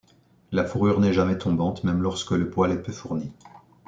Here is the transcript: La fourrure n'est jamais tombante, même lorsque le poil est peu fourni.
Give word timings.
La 0.51 0.65
fourrure 0.65 0.99
n'est 0.99 1.13
jamais 1.13 1.37
tombante, 1.37 1.83
même 1.83 2.01
lorsque 2.01 2.31
le 2.31 2.49
poil 2.49 2.71
est 2.71 2.81
peu 2.81 2.91
fourni. 2.91 3.31